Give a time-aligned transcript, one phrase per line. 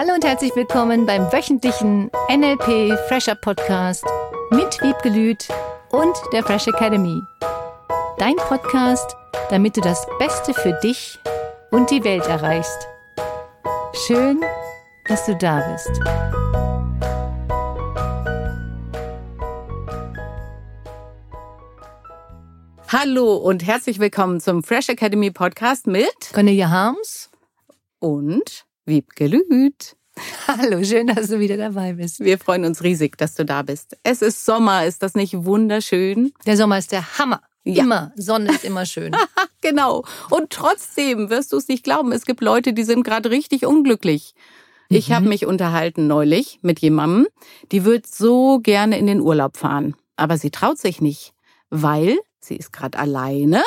[0.00, 4.04] Hallo und herzlich willkommen beim wöchentlichen NLP Fresher Podcast
[4.52, 5.48] mit Wiebke Lüth
[5.90, 7.20] und der Fresh Academy.
[8.16, 9.16] Dein Podcast,
[9.50, 11.18] damit du das Beste für dich
[11.72, 12.86] und die Welt erreichst.
[14.06, 14.40] Schön,
[15.08, 15.90] dass du da bist.
[22.86, 27.30] Hallo und herzlich willkommen zum Fresh Academy Podcast mit Cornelia Harms
[27.98, 29.96] und Wiebke Lüth.
[30.48, 32.20] Hallo, schön, dass du wieder dabei bist.
[32.20, 33.98] Wir freuen uns riesig, dass du da bist.
[34.02, 36.32] Es ist Sommer, ist das nicht wunderschön?
[36.46, 37.42] Der Sommer ist der Hammer.
[37.64, 37.82] Ja.
[37.84, 38.12] Immer.
[38.16, 39.14] Sonne ist immer schön.
[39.60, 40.04] genau.
[40.30, 44.34] Und trotzdem wirst du es nicht glauben, es gibt Leute, die sind gerade richtig unglücklich.
[44.88, 45.14] Ich Mhm.
[45.14, 47.26] habe mich unterhalten neulich mit jemandem,
[47.72, 51.34] die wird so gerne in den Urlaub fahren, aber sie traut sich nicht,
[51.68, 53.62] weil sie ist gerade alleine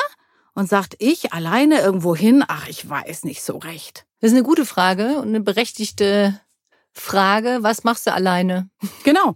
[0.54, 4.06] und sagt, ich alleine irgendwo hin, ach, ich weiß nicht so recht.
[4.20, 6.40] Das ist eine gute Frage und eine berechtigte
[6.92, 7.58] Frage.
[7.60, 8.68] Was machst du alleine?
[9.04, 9.34] Genau.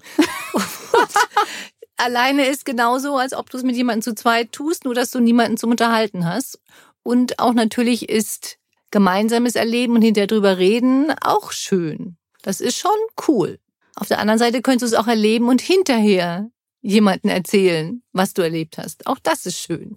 [1.97, 5.21] alleine ist genauso, als ob du es mit jemandem zu zweit tust, nur dass du
[5.21, 6.61] niemanden zum Unterhalten hast.
[7.03, 8.59] Und auch natürlich ist
[8.91, 12.17] gemeinsames Erleben und hinterher drüber reden auch schön.
[12.43, 12.91] Das ist schon
[13.29, 13.59] cool.
[13.97, 16.51] Auf der anderen Seite könntest du es auch erleben und hinterher
[16.83, 19.07] jemanden erzählen, was du erlebt hast.
[19.07, 19.97] Auch das ist schön.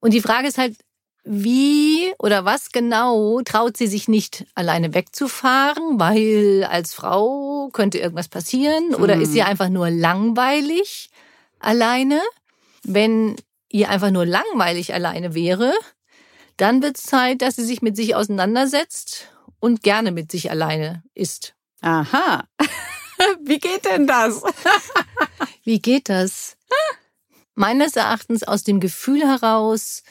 [0.00, 0.76] Und die Frage ist halt,
[1.24, 8.28] wie oder was genau traut sie sich nicht alleine wegzufahren, weil als Frau könnte irgendwas
[8.28, 9.22] passieren oder Mhm.
[9.22, 11.10] ist sie einfach nur langweilig
[11.58, 12.20] alleine?
[12.82, 13.36] Wenn
[13.68, 15.72] ihr einfach nur langweilig alleine wäre,
[16.56, 19.28] dann wird es Zeit, dass sie sich mit sich auseinandersetzt
[19.60, 21.54] und gerne mit sich alleine ist.
[21.82, 22.44] Aha.
[23.44, 24.42] Wie geht denn das?
[25.64, 26.49] Wie geht das?
[27.60, 30.02] Meines Erachtens aus dem Gefühl heraus,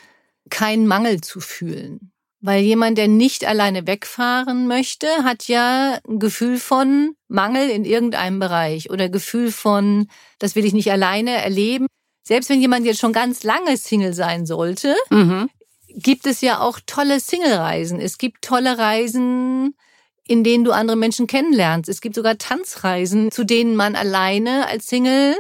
[0.52, 2.12] keinen Mangel zu fühlen.
[2.42, 8.38] Weil jemand, der nicht alleine wegfahren möchte, hat ja ein Gefühl von Mangel in irgendeinem
[8.38, 11.88] Bereich oder Gefühl von, das will ich nicht alleine erleben.
[12.22, 15.50] Selbst wenn jemand jetzt schon ganz lange Single sein sollte, Mhm.
[15.88, 18.00] gibt es ja auch tolle Single-Reisen.
[18.00, 19.76] Es gibt tolle Reisen,
[20.24, 21.90] in denen du andere Menschen kennenlernst.
[21.90, 25.36] Es gibt sogar Tanzreisen, zu denen man alleine als Single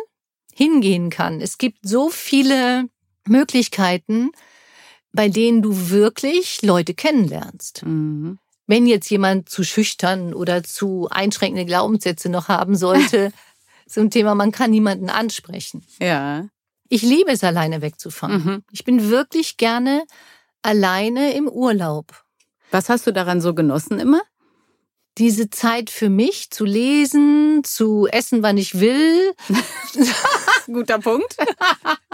[0.59, 1.39] hingehen kann.
[1.39, 2.89] Es gibt so viele
[3.25, 4.31] Möglichkeiten,
[5.13, 7.83] bei denen du wirklich Leute kennenlernst.
[7.85, 8.39] Mhm.
[8.67, 13.31] Wenn jetzt jemand zu schüchtern oder zu einschränkende Glaubenssätze noch haben sollte
[13.87, 15.81] zum Thema, man kann niemanden ansprechen.
[16.01, 16.49] Ja.
[16.89, 18.43] Ich liebe es, alleine wegzufahren.
[18.43, 18.63] Mhm.
[18.69, 20.03] Ich bin wirklich gerne
[20.61, 22.25] alleine im Urlaub.
[22.69, 24.21] Was hast du daran so genossen immer?
[25.19, 29.33] Diese Zeit für mich zu lesen, zu essen, wann ich will,
[30.67, 31.35] Guter Punkt.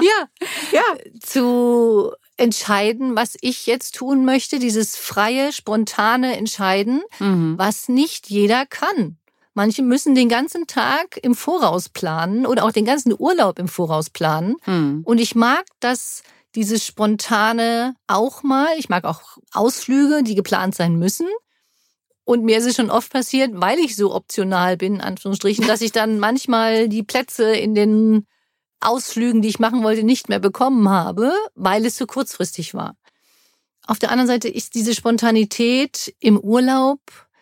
[0.02, 0.28] ja,
[0.72, 0.82] Ja.
[1.22, 7.56] zu entscheiden, was ich jetzt tun möchte, dieses freie, spontane Entscheiden, Mhm.
[7.58, 9.18] was nicht jeder kann.
[9.54, 14.10] Manche müssen den ganzen Tag im Voraus planen oder auch den ganzen Urlaub im Voraus
[14.10, 14.56] planen.
[14.66, 15.02] Mhm.
[15.06, 16.24] Und ich mag das,
[16.56, 18.68] dieses Spontane auch mal.
[18.78, 21.28] Ich mag auch Ausflüge, die geplant sein müssen.
[22.26, 25.82] Und mir ist es schon oft passiert, weil ich so optional bin, in Anführungsstrichen, dass
[25.82, 28.26] ich dann manchmal die Plätze in den
[28.82, 32.96] Ausflügen, die ich machen wollte, nicht mehr bekommen habe, weil es so kurzfristig war.
[33.86, 37.00] Auf der anderen Seite ist diese Spontanität im Urlaub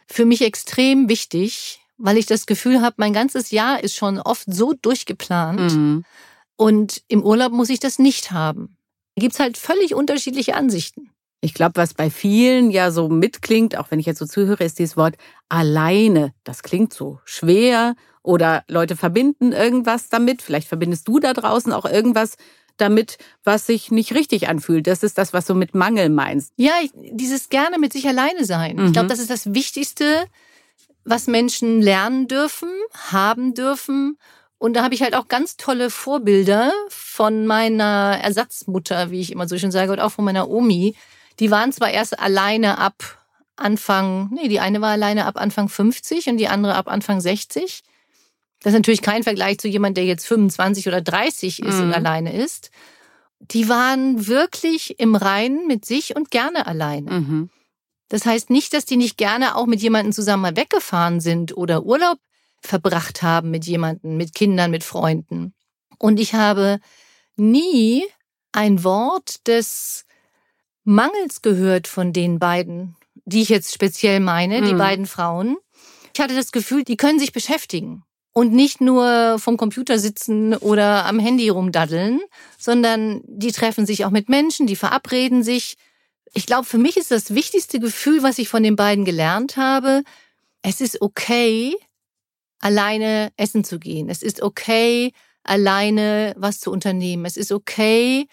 [0.07, 4.45] für mich extrem wichtig, weil ich das Gefühl habe, mein ganzes Jahr ist schon oft
[4.47, 5.73] so durchgeplant.
[5.73, 6.05] Mhm.
[6.57, 8.77] Und im Urlaub muss ich das nicht haben.
[9.15, 11.12] Da gibt's halt völlig unterschiedliche Ansichten.
[11.43, 14.79] Ich glaube, was bei vielen ja so mitklingt, auch wenn ich jetzt so zuhöre, ist
[14.79, 15.15] dieses Wort
[15.49, 16.33] alleine.
[16.45, 20.41] Das klingt so schwer oder Leute verbinden irgendwas damit.
[20.41, 22.37] Vielleicht verbindest du da draußen auch irgendwas
[22.77, 24.87] damit, was sich nicht richtig anfühlt.
[24.87, 26.53] Das ist das, was du mit Mangel meinst.
[26.55, 28.77] Ja, ich, dieses gerne mit sich alleine sein.
[28.77, 28.85] Mhm.
[28.85, 30.27] Ich glaube, das ist das Wichtigste,
[31.03, 32.69] was Menschen lernen dürfen,
[33.11, 34.17] haben dürfen.
[34.59, 39.45] Und da habe ich halt auch ganz tolle Vorbilder von meiner Ersatzmutter, wie ich immer
[39.45, 40.95] so schön sage, und auch von meiner Omi.
[41.39, 43.19] Die waren zwar erst alleine ab
[43.55, 47.81] Anfang, nee, die eine war alleine ab Anfang 50 und die andere ab Anfang 60.
[48.61, 51.83] Das ist natürlich kein Vergleich zu jemand, der jetzt 25 oder 30 ist Mhm.
[51.83, 52.71] und alleine ist.
[53.39, 57.11] Die waren wirklich im Reinen mit sich und gerne alleine.
[57.11, 57.49] Mhm.
[58.09, 61.83] Das heißt nicht, dass die nicht gerne auch mit jemandem zusammen mal weggefahren sind oder
[61.83, 62.19] Urlaub
[62.61, 65.53] verbracht haben mit jemandem, mit Kindern, mit Freunden.
[65.99, 66.79] Und ich habe
[67.35, 68.03] nie
[68.51, 70.05] ein Wort des
[70.83, 72.95] Mangels gehört von den beiden,
[73.25, 74.77] die ich jetzt speziell meine, die Mhm.
[74.77, 75.57] beiden Frauen.
[76.13, 78.03] Ich hatte das Gefühl, die können sich beschäftigen
[78.33, 82.21] und nicht nur vom Computer sitzen oder am Handy rumdaddeln,
[82.57, 85.75] sondern die treffen sich auch mit Menschen, die verabreden sich.
[86.33, 90.03] Ich glaube, für mich ist das wichtigste Gefühl, was ich von den beiden gelernt habe,
[90.61, 91.75] es ist okay,
[92.59, 94.09] alleine essen zu gehen.
[94.09, 95.11] Es ist okay,
[95.43, 97.25] alleine was zu unternehmen.
[97.25, 98.27] Es ist okay,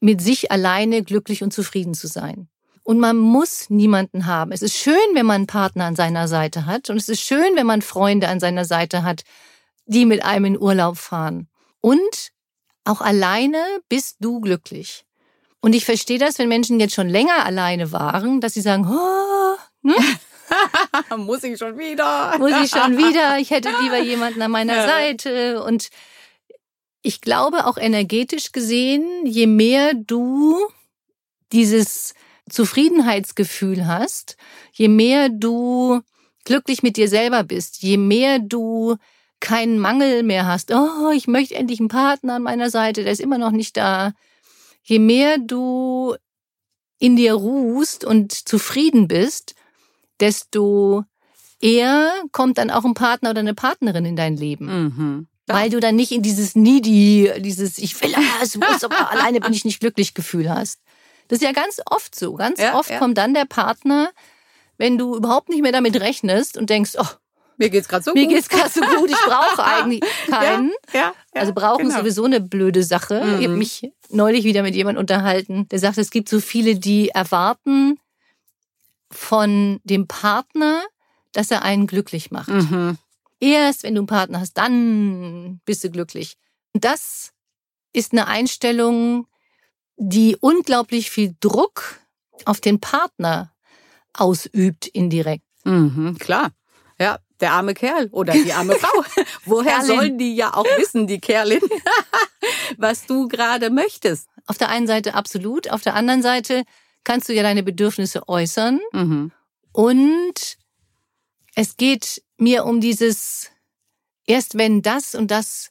[0.00, 2.48] mit sich alleine glücklich und zufrieden zu sein.
[2.82, 4.52] Und man muss niemanden haben.
[4.52, 6.90] Es ist schön, wenn man einen Partner an seiner Seite hat.
[6.90, 9.22] Und es ist schön, wenn man Freunde an seiner Seite hat,
[9.84, 11.48] die mit einem in Urlaub fahren.
[11.80, 12.32] Und
[12.84, 15.04] auch alleine bist du glücklich.
[15.60, 19.56] Und ich verstehe das, wenn Menschen jetzt schon länger alleine waren, dass sie sagen, oh,
[19.84, 19.94] hm?
[21.18, 22.38] muss ich schon wieder?
[22.38, 23.38] Muss ich schon wieder?
[23.38, 24.86] Ich hätte lieber jemanden an meiner.
[24.86, 25.62] Seite.
[25.62, 25.90] Und
[27.02, 30.58] ich glaube auch energetisch gesehen, je mehr du
[31.52, 32.14] dieses
[32.48, 34.36] Zufriedenheitsgefühl hast,
[34.72, 36.00] je mehr du
[36.44, 38.96] glücklich mit dir selber bist, je mehr du
[39.40, 43.20] keinen Mangel mehr hast, oh, ich möchte endlich einen Partner an meiner Seite, der ist
[43.20, 44.12] immer noch nicht da,
[44.82, 46.14] je mehr du
[46.98, 49.54] in dir ruhst und zufrieden bist,
[50.20, 51.04] desto
[51.60, 54.66] eher kommt dann auch ein Partner oder eine Partnerin in dein Leben.
[54.66, 55.26] Mhm.
[55.54, 59.52] Weil du dann nicht in dieses Needy, dieses Ich will es, muss, aber alleine bin
[59.52, 60.80] ich nicht glücklich Gefühl hast.
[61.28, 62.34] Das ist ja ganz oft so.
[62.34, 62.98] Ganz ja, oft ja.
[62.98, 64.10] kommt dann der Partner,
[64.78, 67.06] wenn du überhaupt nicht mehr damit rechnest und denkst, oh,
[67.56, 68.30] mir geht's gerade so mir gut.
[68.30, 70.70] Mir geht's gerade so gut, ich brauche eigentlich keinen.
[70.92, 71.98] Ja, ja, ja, also brauchen genau.
[71.98, 73.22] sowieso eine blöde Sache.
[73.22, 73.38] Mhm.
[73.38, 77.10] Ich habe mich neulich wieder mit jemandem unterhalten, der sagt, es gibt so viele, die
[77.10, 77.98] erwarten
[79.10, 80.82] von dem Partner,
[81.32, 82.48] dass er einen glücklich macht.
[82.48, 82.96] Mhm.
[83.40, 86.36] Erst wenn du einen Partner hast, dann bist du glücklich.
[86.74, 87.32] Und das
[87.92, 89.26] ist eine Einstellung,
[89.96, 92.00] die unglaublich viel Druck
[92.44, 93.52] auf den Partner
[94.14, 95.44] ausübt indirekt.
[95.64, 96.50] Mhm, klar.
[96.98, 99.24] Ja, der arme Kerl oder die arme Frau.
[99.44, 99.86] Woher Kerlin.
[99.86, 101.60] sollen die ja auch wissen, die Kerlin,
[102.76, 104.28] was du gerade möchtest?
[104.46, 106.64] Auf der einen Seite absolut, auf der anderen Seite
[107.04, 108.80] kannst du ja deine Bedürfnisse äußern.
[108.92, 109.32] Mhm.
[109.72, 110.58] Und
[111.54, 113.50] es geht mir um dieses,
[114.26, 115.70] erst wenn das und das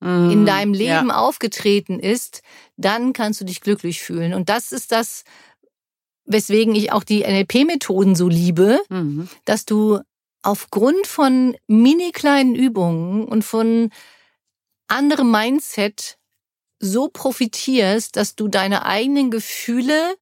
[0.00, 0.30] mhm.
[0.30, 1.16] in deinem Leben ja.
[1.16, 2.42] aufgetreten ist,
[2.76, 4.34] dann kannst du dich glücklich fühlen.
[4.34, 5.24] Und das ist das,
[6.24, 9.28] weswegen ich auch die NLP-Methoden so liebe, mhm.
[9.44, 10.00] dass du
[10.42, 13.90] aufgrund von mini kleinen Übungen und von
[14.88, 16.18] anderem Mindset
[16.78, 20.16] so profitierst, dass du deine eigenen Gefühle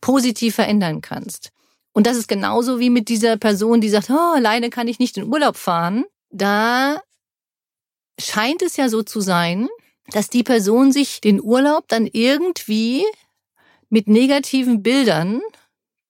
[0.00, 1.52] positiv verändern kannst.
[1.92, 5.16] Und das ist genauso wie mit dieser Person, die sagt, oh, alleine kann ich nicht
[5.16, 6.04] in Urlaub fahren.
[6.30, 7.00] Da
[8.18, 9.68] scheint es ja so zu sein,
[10.12, 13.04] dass die Person sich den Urlaub dann irgendwie
[13.88, 15.40] mit negativen Bildern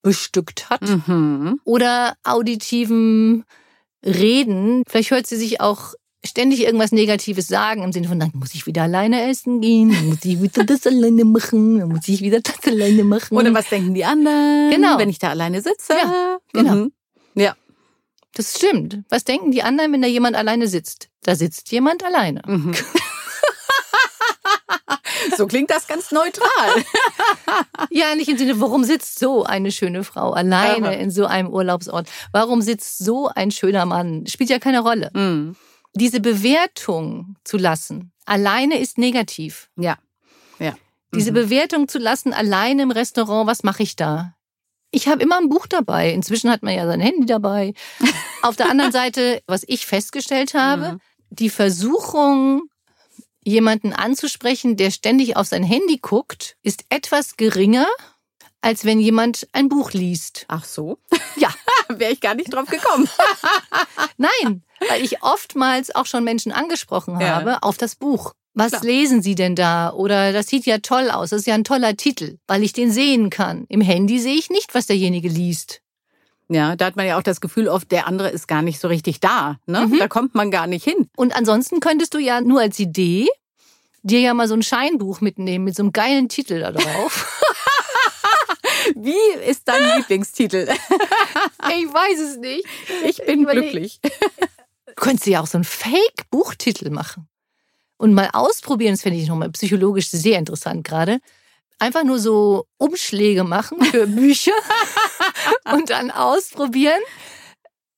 [0.03, 1.61] bestückt hat mhm.
[1.65, 3.45] oder auditiven
[4.05, 4.85] Reden.
[4.87, 5.95] Vielleicht hört sie sich auch
[6.25, 10.09] ständig irgendwas Negatives sagen im Sinne von, dann muss ich wieder alleine essen gehen, dann
[10.09, 13.37] muss ich wieder das alleine machen, dann muss ich wieder das alleine machen.
[13.37, 14.99] Oder was denken die anderen, genau.
[14.99, 15.95] wenn ich da alleine sitze?
[15.95, 16.75] Ja, genau.
[16.75, 16.93] Mhm.
[17.35, 17.57] Ja.
[18.35, 19.01] Das stimmt.
[19.09, 21.09] Was denken die anderen, wenn da jemand alleine sitzt?
[21.23, 22.43] Da sitzt jemand alleine.
[22.47, 22.75] Mhm.
[25.37, 26.49] so klingt das ganz neutral.
[27.91, 30.97] ja, nicht im Sinne, warum sitzt so eine schöne Frau alleine Aber.
[30.97, 32.09] in so einem Urlaubsort?
[32.31, 34.27] Warum sitzt so ein schöner Mann?
[34.27, 35.11] Spielt ja keine Rolle.
[35.13, 35.57] Mhm.
[35.95, 39.71] Diese Bewertung zu lassen, alleine ist negativ.
[39.77, 39.99] Ja.
[40.59, 40.77] Ja.
[41.15, 41.35] Diese mhm.
[41.35, 44.37] Bewertung zu lassen, alleine im Restaurant, was mache ich da?
[44.93, 46.13] Ich habe immer ein Buch dabei.
[46.13, 47.75] Inzwischen hat man ja sein Handy dabei.
[48.43, 51.01] Auf der anderen Seite, was ich festgestellt habe, mhm.
[51.31, 52.63] die Versuchung,
[53.43, 57.87] jemanden anzusprechen, der ständig auf sein Handy guckt, ist etwas geringer,
[58.61, 60.45] als wenn jemand ein Buch liest.
[60.49, 60.99] Ach so?
[61.37, 61.49] Ja.
[61.99, 63.09] Wäre ich gar nicht drauf gekommen.
[64.17, 67.59] Nein, weil ich oftmals auch schon Menschen angesprochen habe ja.
[67.63, 68.33] auf das Buch.
[68.55, 68.83] Was Klar.
[68.83, 69.93] lesen Sie denn da?
[69.93, 72.91] Oder das sieht ja toll aus, das ist ja ein toller Titel, weil ich den
[72.91, 73.65] sehen kann.
[73.69, 75.83] Im Handy sehe ich nicht, was derjenige liest.
[76.49, 78.89] Ja, da hat man ja auch das Gefühl oft, der andere ist gar nicht so
[78.89, 79.61] richtig da.
[79.67, 79.87] Ne?
[79.87, 79.99] Mhm.
[79.99, 81.09] Da kommt man gar nicht hin.
[81.17, 83.29] Und ansonsten könntest du ja nur als Idee
[84.03, 87.45] dir ja mal so ein Scheinbuch mitnehmen mit so einem geilen Titel da drauf.
[89.03, 90.69] Wie ist dein Lieblingstitel?
[90.69, 92.65] ich weiß es nicht.
[93.05, 94.01] Ich bin glücklich.
[94.03, 97.29] Du könntest ja auch so einen Fake-Buchtitel machen
[97.97, 98.93] und mal ausprobieren.
[98.95, 101.21] Das finde ich nochmal psychologisch sehr interessant gerade
[101.81, 104.53] einfach nur so Umschläge machen für Bücher
[105.73, 107.01] und dann ausprobieren,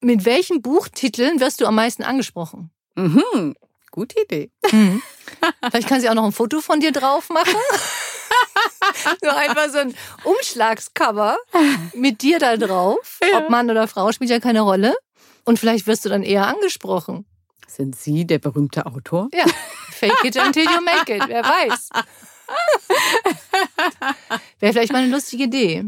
[0.00, 2.70] mit welchen Buchtiteln wirst du am meisten angesprochen.
[2.94, 3.54] Mhm.
[3.92, 4.50] Gute Idee.
[4.72, 5.02] Mhm.
[5.70, 7.54] Vielleicht kann sie auch noch ein Foto von dir drauf machen.
[9.22, 9.94] so einfach so ein
[10.24, 11.36] Umschlagscover
[11.94, 13.20] mit dir da drauf.
[13.22, 13.38] Ja.
[13.38, 14.96] Ob Mann oder Frau spielt ja keine Rolle.
[15.44, 17.26] Und vielleicht wirst du dann eher angesprochen.
[17.66, 19.28] Sind Sie der berühmte Autor?
[19.34, 19.44] Ja.
[19.90, 21.22] Fake it until you make it.
[21.26, 21.90] Wer weiß.
[24.60, 25.84] Wäre vielleicht mal eine lustige Idee.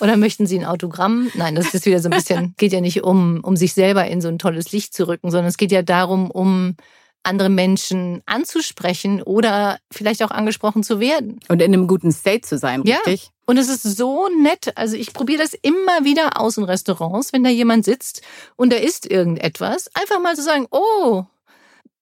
[0.00, 1.30] Oder möchten Sie ein Autogramm?
[1.34, 4.20] Nein, das ist wieder so ein bisschen, geht ja nicht um, um sich selber in
[4.20, 6.76] so ein tolles Licht zu rücken, sondern es geht ja darum, um
[7.24, 11.40] andere Menschen anzusprechen oder vielleicht auch angesprochen zu werden.
[11.48, 13.24] Und in einem guten State zu sein, richtig?
[13.24, 13.30] Ja.
[13.46, 14.76] Und es ist so nett.
[14.76, 18.22] Also ich probiere das immer wieder aus in Restaurants, wenn da jemand sitzt
[18.56, 21.24] und da isst irgendetwas, einfach mal zu sagen, oh,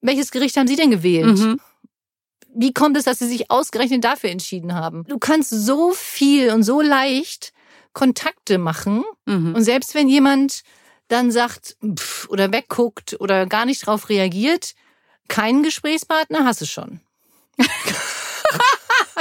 [0.01, 1.39] welches Gericht haben Sie denn gewählt?
[1.39, 1.61] Mhm.
[2.55, 5.05] Wie kommt es, dass Sie sich ausgerechnet dafür entschieden haben?
[5.09, 7.53] Du kannst so viel und so leicht
[7.93, 9.05] Kontakte machen.
[9.27, 9.55] Mhm.
[9.55, 10.63] Und selbst wenn jemand
[11.09, 14.75] dann sagt pff, oder wegguckt oder gar nicht drauf reagiert,
[15.29, 17.01] keinen Gesprächspartner hast du schon.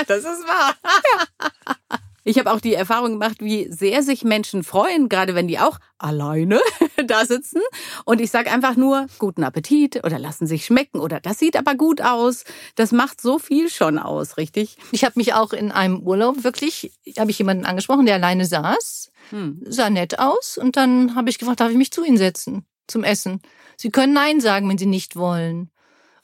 [0.08, 0.76] das ist wahr.
[2.24, 5.80] Ich habe auch die Erfahrung gemacht, wie sehr sich Menschen freuen, gerade wenn die auch
[5.98, 6.60] alleine
[7.08, 7.62] da sitzen.
[8.06, 11.76] Und ich sage einfach nur, guten Appetit oder lassen sich schmecken oder das sieht aber
[11.76, 12.44] gut aus.
[12.76, 14.78] Das macht so viel schon aus, richtig?
[14.92, 19.12] Ich habe mich auch in einem Urlaub wirklich, habe ich jemanden angesprochen, der alleine saß,
[19.32, 19.62] hm.
[19.68, 20.58] sah nett aus.
[20.58, 23.42] Und dann habe ich gefragt, darf ich mich zu Ihnen setzen zum Essen?
[23.78, 25.72] Sie können Nein sagen, wenn Sie nicht wollen.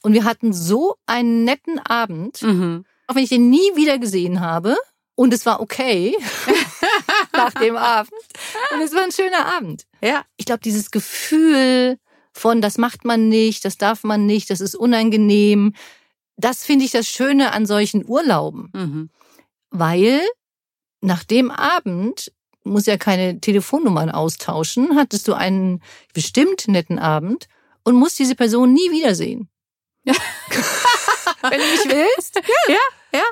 [0.04, 2.86] Und wir hatten so einen netten Abend, mhm.
[3.08, 4.77] auch wenn ich den nie wieder gesehen habe.
[5.17, 6.15] Und es war okay
[7.33, 8.13] nach dem Abend.
[8.71, 9.88] Und es war ein schöner Abend.
[10.00, 10.24] Ja.
[10.38, 11.97] Ich glaube, dieses Gefühl
[12.33, 15.74] von, das macht man nicht, das darf man nicht, das ist unangenehm,
[16.38, 18.69] das finde ich das Schöne an solchen Urlauben.
[18.74, 19.09] Mhm.
[19.71, 20.21] Weil
[21.01, 22.31] nach dem Abend
[22.63, 25.81] muss ja keine Telefonnummern austauschen, hattest du einen
[26.13, 27.47] bestimmt netten Abend
[27.83, 29.50] und musst diese Person nie wiedersehen.
[30.05, 32.39] Wenn du mich willst.
[32.67, 32.75] Ja,
[33.13, 33.19] ja.
[33.19, 33.25] ja.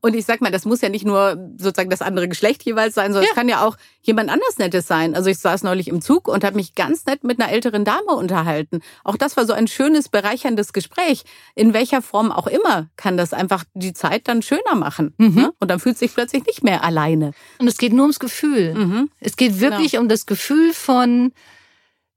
[0.00, 3.12] Und ich sag mal, das muss ja nicht nur sozusagen das andere Geschlecht jeweils sein,
[3.12, 3.28] sondern ja.
[3.30, 5.14] es kann ja auch jemand anders Nettes sein.
[5.14, 8.12] Also ich saß neulich im Zug und habe mich ganz nett mit einer älteren Dame
[8.12, 8.80] unterhalten.
[9.04, 11.24] Auch das war so ein schönes, bereicherndes Gespräch.
[11.54, 15.14] In welcher Form auch immer kann das einfach die Zeit dann schöner machen.
[15.18, 15.34] Mhm.
[15.34, 15.52] Ne?
[15.58, 17.32] Und dann fühlt sich plötzlich nicht mehr alleine.
[17.58, 18.74] Und es geht nur ums Gefühl.
[18.74, 19.10] Mhm.
[19.20, 20.02] Es geht wirklich genau.
[20.02, 21.32] um das Gefühl von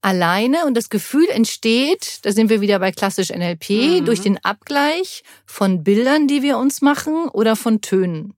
[0.04, 4.06] alleine und das Gefühl entsteht, da sind wir wieder bei klassisch NLP, mhm.
[4.06, 8.34] durch den Abgleich von Bildern, die wir uns machen oder von Tönen.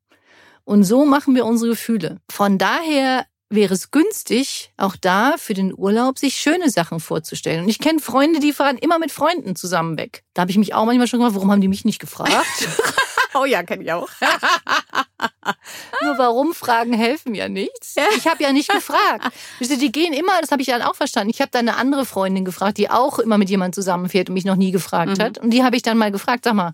[0.63, 2.19] Und so machen wir unsere Gefühle.
[2.29, 7.63] Von daher wäre es günstig, auch da für den Urlaub sich schöne Sachen vorzustellen.
[7.63, 10.23] Und ich kenne Freunde, die fahren immer mit Freunden zusammen weg.
[10.33, 12.33] Da habe ich mich auch manchmal schon gefragt, warum haben die mich nicht gefragt?
[13.33, 14.09] oh ja, kenne ich auch.
[16.03, 17.95] Nur warum Fragen helfen ja nichts.
[18.17, 19.31] Ich habe ja nicht gefragt.
[19.59, 21.29] Die gehen immer, das habe ich dann auch verstanden.
[21.29, 24.45] Ich habe dann eine andere Freundin gefragt, die auch immer mit jemandem zusammenfährt und mich
[24.45, 25.21] noch nie gefragt mhm.
[25.21, 25.37] hat.
[25.37, 26.73] Und die habe ich dann mal gefragt, sag mal,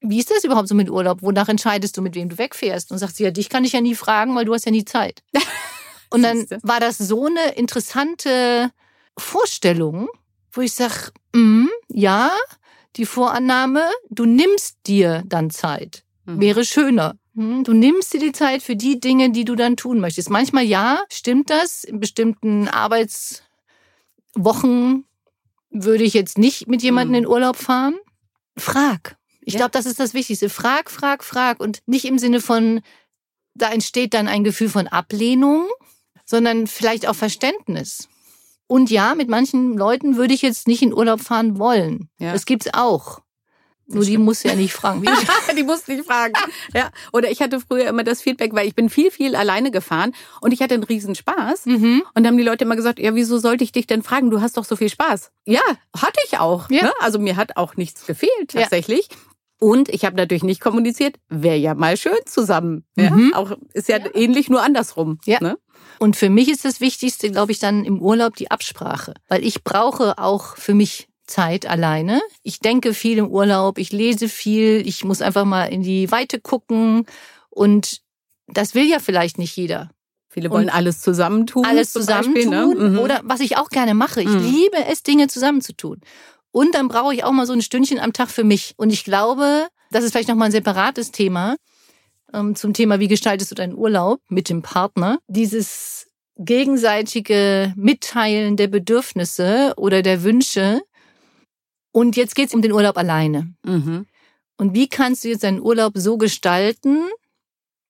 [0.00, 1.22] wie ist das überhaupt so mit Urlaub?
[1.22, 2.92] Wonach entscheidest du, mit wem du wegfährst?
[2.92, 4.84] Und sagt sie, ja, dich kann ich ja nie fragen, weil du hast ja nie
[4.84, 5.22] Zeit.
[6.10, 8.70] Und dann war das so eine interessante
[9.18, 10.08] Vorstellung,
[10.52, 12.30] wo ich sage, mm, ja,
[12.96, 16.04] die Vorannahme, du nimmst dir dann Zeit.
[16.24, 16.40] Mhm.
[16.40, 17.16] Wäre schöner.
[17.38, 20.28] Hm, du nimmst dir die Zeit für die Dinge, die du dann tun möchtest.
[20.28, 21.84] Manchmal ja, stimmt das.
[21.84, 23.44] In bestimmten Arbeitswochen
[25.70, 27.18] würde ich jetzt nicht mit jemandem mhm.
[27.18, 27.94] in Urlaub fahren.
[28.56, 29.16] Frag.
[29.40, 29.58] Ich ja.
[29.58, 30.48] glaube, das ist das Wichtigste.
[30.48, 31.60] Frag, frag, frag.
[31.60, 32.80] Und nicht im Sinne von,
[33.54, 35.68] da entsteht dann ein Gefühl von Ablehnung,
[36.24, 38.08] sondern vielleicht auch Verständnis.
[38.66, 42.10] Und ja, mit manchen Leuten würde ich jetzt nicht in Urlaub fahren wollen.
[42.18, 42.32] Ja.
[42.32, 43.20] Das gibt's auch.
[43.90, 45.02] Nur die muss ja nicht fragen.
[45.56, 46.34] die muss nicht fragen.
[46.74, 46.90] Ja.
[47.12, 50.52] Oder ich hatte früher immer das Feedback, weil ich bin viel, viel alleine gefahren und
[50.52, 51.66] ich hatte einen riesen Spaß.
[51.66, 52.02] Mhm.
[52.14, 54.30] Und dann haben die Leute immer gesagt, ja, wieso sollte ich dich denn fragen?
[54.30, 55.30] Du hast doch so viel Spaß.
[55.46, 55.62] Ja,
[55.96, 56.68] hatte ich auch.
[56.70, 56.84] Ja.
[56.84, 56.92] Ne?
[57.00, 59.08] Also mir hat auch nichts gefehlt tatsächlich.
[59.10, 59.16] Ja.
[59.60, 62.84] Und ich habe natürlich nicht kommuniziert, wäre ja mal schön zusammen.
[62.96, 63.10] Ja?
[63.10, 63.32] Mhm.
[63.34, 65.18] Auch ist ja, ja, ähnlich, nur andersrum.
[65.24, 65.38] Ja.
[65.40, 65.58] Ne?
[65.98, 69.14] Und für mich ist das Wichtigste, glaube ich, dann im Urlaub die Absprache.
[69.28, 72.20] Weil ich brauche auch für mich Zeit alleine.
[72.42, 76.40] Ich denke viel im Urlaub, ich lese viel, ich muss einfach mal in die Weite
[76.40, 77.06] gucken.
[77.50, 78.00] Und
[78.48, 79.90] das will ja vielleicht nicht jeder.
[80.28, 81.64] Viele wollen und alles zusammentun.
[81.64, 82.50] Alles zusammentun.
[82.50, 82.90] Beispiel, ne?
[82.90, 82.98] mhm.
[82.98, 84.20] Oder was ich auch gerne mache.
[84.20, 84.40] Ich mhm.
[84.40, 86.00] liebe es, Dinge zusammenzutun.
[86.50, 88.74] Und dann brauche ich auch mal so ein Stündchen am Tag für mich.
[88.76, 91.56] Und ich glaube, das ist vielleicht nochmal ein separates Thema
[92.32, 95.18] ähm, zum Thema, wie gestaltest du deinen Urlaub mit dem Partner.
[95.28, 96.06] Dieses
[96.36, 100.80] gegenseitige Mitteilen der Bedürfnisse oder der Wünsche.
[101.92, 103.54] Und jetzt geht's um den Urlaub alleine.
[103.64, 104.06] Mhm.
[104.56, 107.04] Und wie kannst du jetzt deinen Urlaub so gestalten,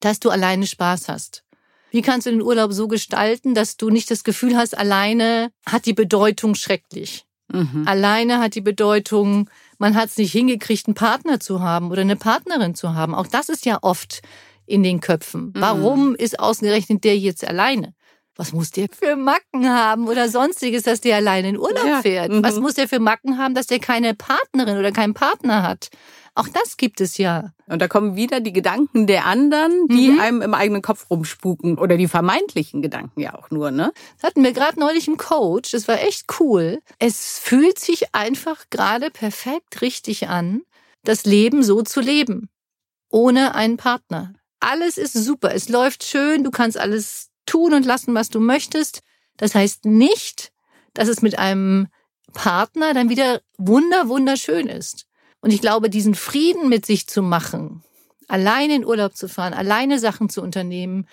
[0.00, 1.44] dass du alleine Spaß hast?
[1.90, 5.86] Wie kannst du den Urlaub so gestalten, dass du nicht das Gefühl hast, alleine hat
[5.86, 7.24] die Bedeutung schrecklich?
[7.50, 7.84] Mhm.
[7.86, 12.16] Alleine hat die Bedeutung, man hat es nicht hingekriegt, einen Partner zu haben oder eine
[12.16, 13.14] Partnerin zu haben.
[13.14, 14.20] Auch das ist ja oft
[14.66, 15.46] in den Köpfen.
[15.46, 15.52] Mhm.
[15.54, 17.94] Warum ist ausgerechnet der jetzt alleine?
[18.38, 22.30] Was muss der für Macken haben oder sonstiges, dass der alleine in Urlaub Ja, fährt?
[22.32, 22.42] mhm.
[22.42, 25.90] Was muss der für Macken haben, dass der keine Partnerin oder keinen Partner hat?
[26.34, 27.52] Auch das gibt es ja.
[27.66, 30.20] Und da kommen wieder die Gedanken der anderen, die Mhm.
[30.20, 31.76] einem im eigenen Kopf rumspuken.
[31.78, 33.92] Oder die vermeintlichen Gedanken ja auch nur, ne?
[34.20, 35.72] Das hatten wir gerade neulich im Coach.
[35.72, 36.80] Das war echt cool.
[37.00, 40.62] Es fühlt sich einfach gerade perfekt richtig an,
[41.02, 42.48] das Leben so zu leben.
[43.10, 44.32] Ohne einen Partner.
[44.60, 45.52] Alles ist super.
[45.54, 46.44] Es läuft schön.
[46.44, 49.00] Du kannst alles tun und lassen, was du möchtest.
[49.36, 50.52] Das heißt nicht,
[50.94, 51.88] dass es mit einem
[52.34, 55.06] Partner dann wieder wunder, wunderschön ist.
[55.40, 57.82] Und ich glaube, diesen Frieden mit sich zu machen,
[58.26, 61.06] alleine in Urlaub zu fahren, alleine Sachen zu unternehmen,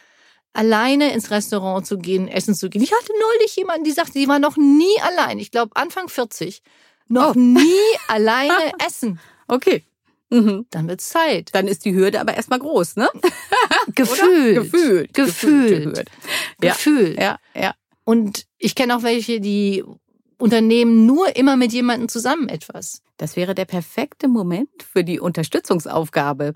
[0.53, 2.81] alleine ins Restaurant zu gehen, essen zu gehen.
[2.81, 5.37] Ich hatte neulich jemanden, die sagte, die war noch nie allein.
[5.39, 6.61] Ich glaube, Anfang 40.
[7.07, 7.39] Noch Oh.
[7.39, 9.19] nie alleine essen.
[9.47, 9.83] Okay.
[10.29, 10.65] Mhm.
[10.71, 11.49] Dann wird's Zeit.
[11.53, 13.09] Dann ist die Hürde aber erstmal groß, ne?
[13.95, 14.55] Gefühlt.
[14.55, 15.13] Gefühlt.
[15.13, 15.13] Gefühlt.
[15.13, 16.09] Gefühlt.
[16.61, 16.73] Ja.
[16.73, 17.19] Gefühlt.
[17.19, 17.75] Ja, ja.
[18.03, 19.83] Und ich kenne auch welche, die
[20.37, 23.01] unternehmen nur immer mit jemandem zusammen etwas.
[23.17, 26.53] Das wäre der perfekte Moment für die Unterstützungsaufgabe.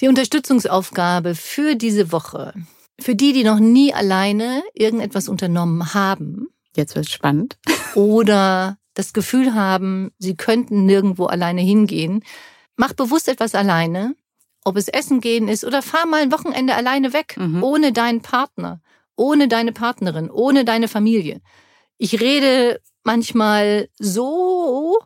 [0.00, 2.54] Die Unterstützungsaufgabe für diese Woche.
[3.00, 7.56] Für die, die noch nie alleine irgendetwas unternommen haben Jetzt wird's spannend.
[7.94, 12.24] oder das Gefühl haben, sie könnten nirgendwo alleine hingehen,
[12.76, 14.16] mach bewusst etwas alleine,
[14.64, 17.62] ob es Essen gehen ist oder fahr mal ein Wochenende alleine weg, Mhm.
[17.62, 18.80] ohne deinen Partner,
[19.14, 21.40] ohne deine Partnerin, ohne deine Familie.
[21.98, 24.98] Ich rede manchmal so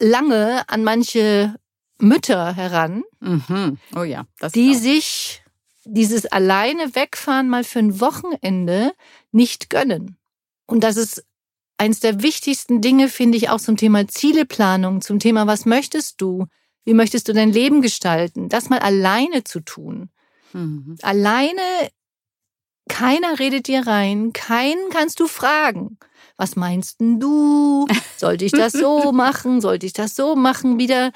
[0.00, 1.54] lange an manche
[2.00, 3.78] Mütter heran, Mhm.
[3.96, 4.24] Oh ja.
[4.54, 4.78] Die glaub ich.
[4.80, 5.42] sich
[5.84, 8.92] dieses alleine wegfahren mal für ein Wochenende
[9.32, 10.16] nicht gönnen.
[10.66, 11.24] Und das ist
[11.78, 16.46] eins der wichtigsten Dinge, finde ich, auch zum Thema Zieleplanung, zum Thema, was möchtest du?
[16.84, 18.48] Wie möchtest du dein Leben gestalten?
[18.48, 20.10] Das mal alleine zu tun.
[20.52, 20.96] Mhm.
[21.02, 21.62] Alleine,
[22.88, 25.98] keiner redet dir rein, keinen kannst du fragen.
[26.36, 27.86] Was meinst denn du?
[28.16, 29.60] Sollte ich das so machen?
[29.60, 30.78] Sollte ich das so machen?
[30.78, 31.12] Wieder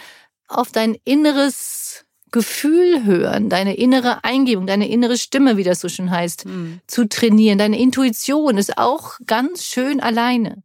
[0.49, 6.11] auf dein inneres Gefühl hören, deine innere Eingebung, deine innere Stimme, wie das so schön
[6.11, 6.81] heißt, Mhm.
[6.87, 7.59] zu trainieren.
[7.59, 10.63] Deine Intuition ist auch ganz schön alleine.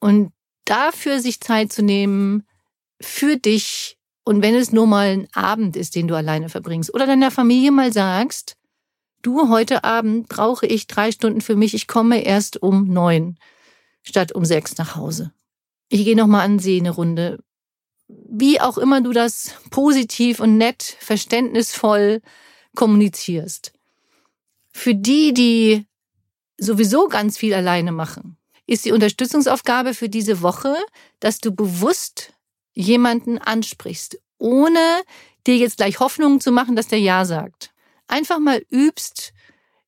[0.00, 0.32] Und
[0.66, 2.44] dafür sich Zeit zu nehmen,
[3.00, 7.06] für dich, und wenn es nur mal ein Abend ist, den du alleine verbringst, oder
[7.06, 8.56] deiner Familie mal sagst,
[9.22, 13.38] du, heute Abend brauche ich drei Stunden für mich, ich komme erst um neun
[14.02, 15.32] statt um sechs nach Hause.
[15.88, 17.38] Ich gehe noch mal an See eine Runde.
[18.08, 22.20] Wie auch immer du das positiv und nett, verständnisvoll
[22.74, 23.72] kommunizierst.
[24.72, 25.86] Für die, die
[26.58, 28.36] sowieso ganz viel alleine machen,
[28.66, 30.74] ist die Unterstützungsaufgabe für diese Woche,
[31.20, 32.32] dass du bewusst
[32.72, 35.02] jemanden ansprichst, ohne
[35.46, 37.72] dir jetzt gleich Hoffnungen zu machen, dass der Ja sagt.
[38.08, 39.32] Einfach mal übst,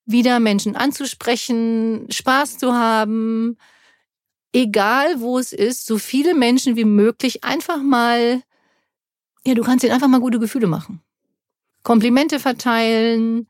[0.05, 3.59] wieder Menschen anzusprechen, Spaß zu haben,
[4.57, 8.43] egal wo es ist, so viele Menschen wie möglich einfach mal,
[9.45, 11.03] ja, du kannst ihnen einfach mal gute Gefühle machen.
[11.83, 13.49] Komplimente verteilen,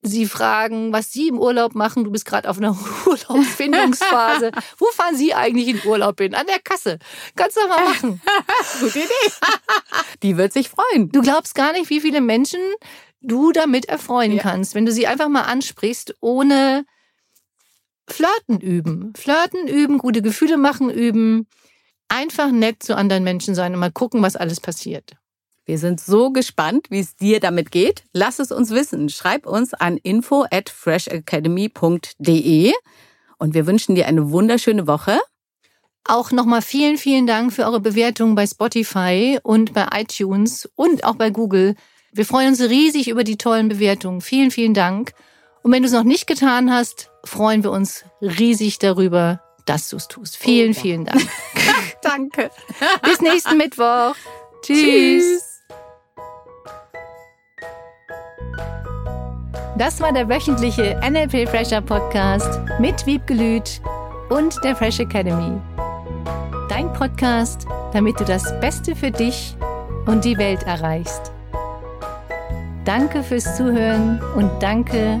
[0.00, 2.04] sie fragen, was sie im Urlaub machen.
[2.04, 4.52] Du bist gerade auf einer Urlaubsfindungsphase.
[4.78, 6.34] Wo fahren Sie eigentlich in Urlaub hin?
[6.34, 6.98] An der Kasse.
[7.36, 8.20] Kannst du mal machen.
[8.80, 9.32] Gute Idee.
[10.22, 11.10] Die wird sich freuen.
[11.10, 12.60] Du glaubst gar nicht, wie viele Menschen
[13.20, 14.42] du damit erfreuen Ja.
[14.42, 16.86] kannst, wenn du sie einfach mal ansprichst, ohne
[18.08, 19.12] Flirten üben.
[19.16, 21.46] Flirten üben, gute Gefühle machen üben.
[22.08, 25.12] Einfach nett zu anderen Menschen sein und mal gucken, was alles passiert.
[25.66, 28.04] Wir sind so gespannt, wie es dir damit geht.
[28.14, 29.10] Lass es uns wissen.
[29.10, 32.72] Schreib uns an info at freshacademy.de
[33.38, 35.20] und wir wünschen dir eine wunderschöne Woche.
[36.04, 41.16] Auch nochmal vielen, vielen Dank für eure Bewertungen bei Spotify und bei iTunes und auch
[41.16, 41.74] bei Google.
[42.12, 44.22] Wir freuen uns riesig über die tollen Bewertungen.
[44.22, 45.12] Vielen, vielen Dank.
[45.68, 49.98] Und wenn du es noch nicht getan hast, freuen wir uns riesig darüber, dass du
[49.98, 50.38] es tust.
[50.38, 51.20] Vielen, Oh vielen Dank.
[52.02, 52.50] Danke.
[53.02, 54.14] Bis nächsten Mittwoch.
[54.62, 55.60] Tschüss.
[59.76, 63.82] Das war der wöchentliche NLP Fresher Podcast mit Wiebgelüt
[64.30, 65.60] und der Fresh Academy.
[66.70, 69.54] Dein Podcast, damit du das Beste für dich
[70.06, 71.30] und die Welt erreichst.
[72.86, 75.20] Danke fürs Zuhören und danke